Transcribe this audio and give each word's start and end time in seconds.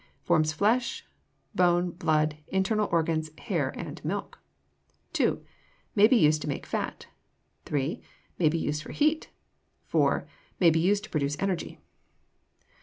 Forms 0.23 0.51
flesh, 0.51 1.05
bone, 1.53 1.91
blood, 1.91 2.37
internal 2.47 2.89
organs, 2.91 3.29
hair, 3.37 3.69
and 3.77 4.03
milk. 4.03 4.39
2. 5.13 5.45
May 5.93 6.07
be 6.07 6.15
used 6.15 6.41
to 6.41 6.47
make 6.49 6.65
fat. 6.65 7.05
3. 7.65 8.01
May 8.39 8.49
be 8.49 8.57
used 8.57 8.81
for 8.81 8.93
heat. 8.93 9.29
4. 9.85 10.25
May 10.59 10.71
be 10.71 10.79
used 10.79 11.03
to 11.03 11.09
produce 11.11 11.35
energy. 11.39 11.77